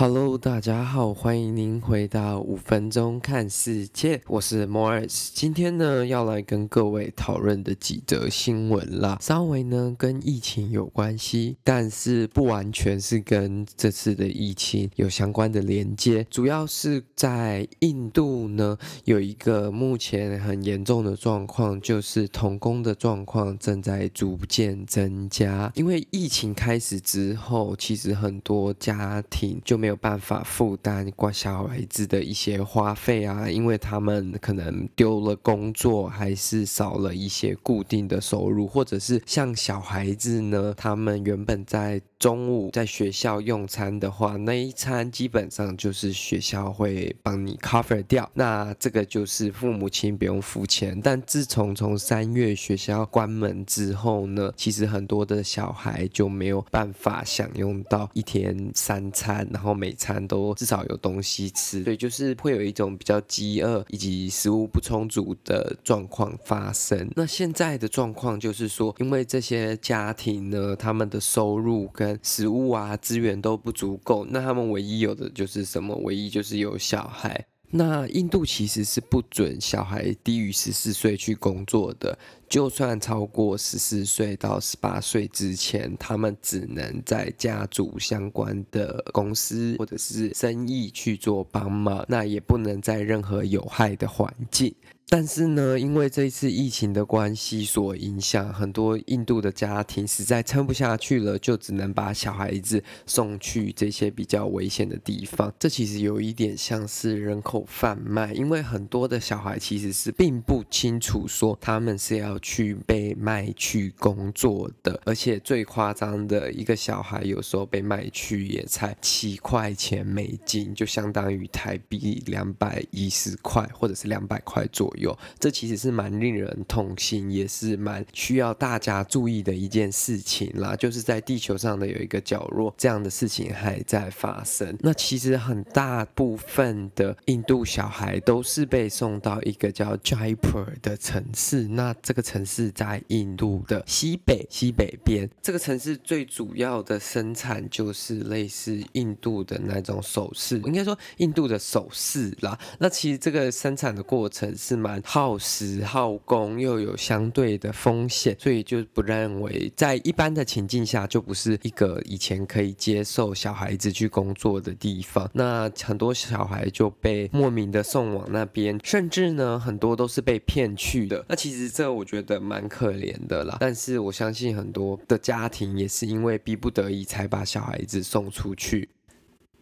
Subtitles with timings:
[0.00, 5.30] Hello，大家好，欢迎您回到五分钟看世界，我是 Morris。
[5.34, 16.24] 今天呢，要来跟各位讨论的几则新闻啦，稍微呢跟疫情有关系，但是不完全是跟这次的疫情有相关的连接。
[16.30, 25.72] 主要是在印度呢，有一个目前很严重的状况，就是童工的状况正在逐渐增加。
[25.74, 51.00] 因为疫情开始之后，其实很多家庭就没没有办法负担管小孩子的一些花费啊，因为他们可能丢了工作，还是少了一些固定的收入，或者是像小孩子呢，他们原本在中午在学校用餐的话，那一餐基本上就是学校会帮你 cover 掉，那这个就是父母亲不用付钱。
[51.00, 59.78] 但自从从三月学校关门之后呢，其实很多的小孩就没有办法享用到一天三餐，然后。
[59.78, 67.08] 每餐都至少有东西吃，所以就是会有一种比较饥饿以及食物不充足的状况发生。
[67.14, 75.96] 那现在的状况就是说，因为这些家庭呢，他们的收入跟食物啊资源都不足够，那他们唯一有的就是什么？
[75.96, 77.46] 唯一就是有小孩。
[77.70, 94.74] 那印度其实是不准小孩低于十四岁去工作的，就算超过十四岁到十八岁之前，他们只能在家族相关的公司或者是生意去做帮忙，那也不能在任何有害的环境。
[95.10, 105.50] 但是呢，因为这一次疫情的关系所影响，很多印度的家庭实在撑不下去了，就只能把小孩子送去这些比较危险的地方。
[105.58, 124.97] 这其实有一点像是人口贩卖，因为很多的小孩其实是并不清楚说他们是要去被卖去工作的，而且最夸张的一个小孩有时候被卖去也才七块钱美金，就相当于台币两百一十块或者是两百块左右。
[124.98, 130.76] 有，这其实是蛮令人痛心，也是蛮需要大家注意的一件事情啦。
[130.76, 134.76] 就是在地球上的有一个角落，这样的事情还在发生。
[134.80, 141.66] 那其实很大部分的印度小孩都是被送到一个叫 Jaipur 的城市。
[141.68, 145.28] 那这个城市在印度的西北西北边。
[145.42, 152.56] 这个城市最主要的生产就是类似印度的那种首饰，应该说印度的首饰啦。
[152.78, 165.28] 那其实这个生产的过程是蛮耗时耗工，又有相对的风险，所以就不认为在一般的情境下就不是一个以前可以接受小孩子去工作的地方。
[165.34, 171.24] 那很多小孩就被莫名的送往那边，甚至呢很多都是被骗去的。
[171.28, 173.56] 那其实这我觉得蛮可怜的啦。
[173.60, 178.88] 但是我相信很多的家庭也是因为逼不得已才把小孩子送出去。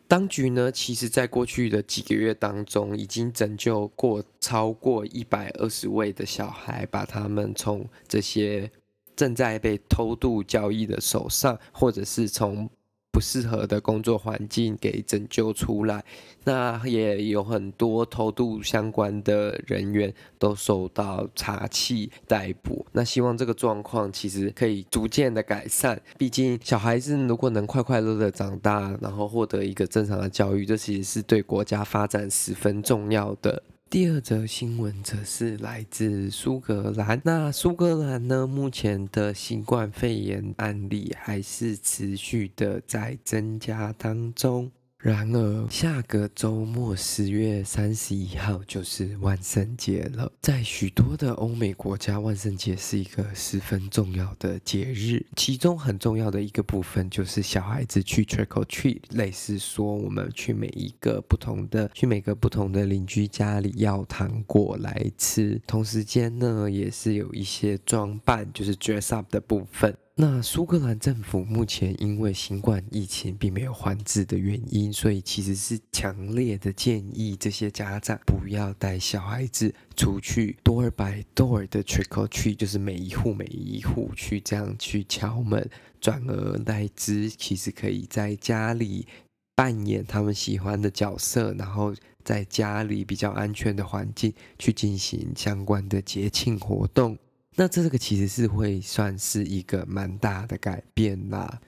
[0.09, 8.71] 当局呢，其实在过去的几个月当中，已经拯救过超过一百二十位的小孩，把他们从这些
[9.15, 12.69] 正在被偷渡交易的手上，或者是从。
[13.17, 16.05] 不适合的工作环境给拯救出来，
[16.45, 22.85] 那也有很多偷渡相关的人员都受到查缉逮捕。
[22.93, 25.99] 那希望这个状况其实可以逐渐的改善。
[26.19, 33.63] 毕竟小孩子如果能快快乐乐长大，然后获得一个正常的教育，这其实是对国家发展十分重要的。
[33.89, 37.23] 第二则新闻则是来自苏格兰。
[37.25, 44.73] 那苏格兰呢，目前的新冠肺炎案例还是持续的在增加当中。
[44.99, 50.33] 然而，下个周末十月三十一号就是万圣节了。
[50.41, 55.25] 在许多的欧美国家，万圣节是一个十分重要的节日。
[55.37, 65.61] 其中很重要的一个部分就是小孩子去 trick or treat，类似说我们去每一个不同的去每个不同的邻居家里要糖果来吃。
[65.67, 69.95] 同时间呢，也是有一些装扮，就是 dress up 的部分。
[70.19, 85.69] 那苏格兰政府目前因为新冠疫情并没有缓解的原因，所以其实是强烈的建议这些家长不要带小孩子出去 door by door 的 trick or treat，就是每一户每一户去这样去敲门，
[86.01, 89.07] 转而代之，其实可以在家里
[89.55, 97.19] 扮演他们喜欢的角色，然后在家里比较安全的环境去进行相关的节庆活动。
[97.57, 101.61] 那这个其实是会算是一个蛮大的改变啦，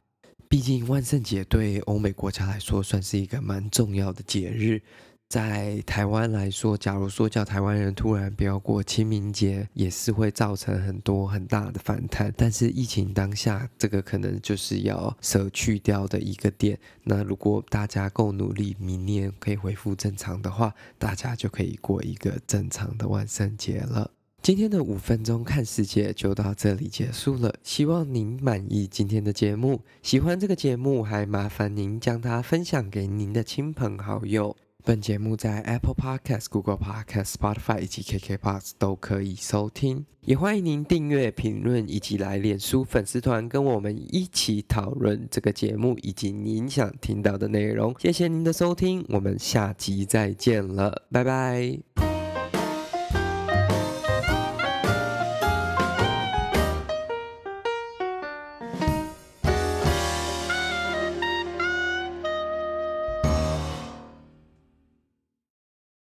[0.48, 4.82] 毕竟万圣节对欧美国家来说算是一个蛮重要的节日。
[5.30, 12.32] 在台湾来说，假如说叫台湾人突然不要过清明节，也是会造成很多很大的反弹。
[12.34, 16.78] 但是疫情当下，这个可能就是要舍去掉的一个点。
[17.04, 24.10] 那如果大家够努力，明年可以恢复正常的话，大家就可以过一个正常的万圣节了。
[24.40, 29.82] 今天的五分钟看世界就到这里结束了，希望您满意今天的节目。
[30.02, 34.56] 喜欢这个节目，还麻烦您将它分享给您的亲朋好友。
[34.84, 47.94] 本节目在 Apple Podcast、Google Podcast、Spotify 以及 KKBOX 都可以收听，也欢迎您订阅、评论以及来脸书粉丝团跟我们一起讨论这个节目以及您想听到的内容。
[47.98, 52.07] 谢谢您的收听，我们下集再见了，拜拜。